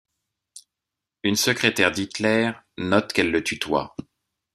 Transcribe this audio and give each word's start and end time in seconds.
Une 1.21 1.35
secrétaire 1.35 1.91
d'Hitler 1.91 2.53
note 2.79 3.13
qu'elle 3.13 3.29
le 3.29 3.43
tutoie. 3.43 3.95